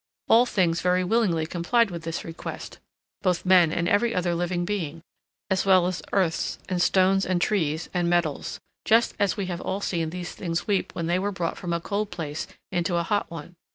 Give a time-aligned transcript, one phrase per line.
[0.27, 2.79] All things very willingly complied with this request,
[3.21, 5.03] both men and every other living being,
[5.47, 9.79] as well as earths, and stones, and trees, and metals, just as we have all
[9.79, 13.29] seen these things weep when they are brought from a cold place into a hot
[13.29, 13.53] one.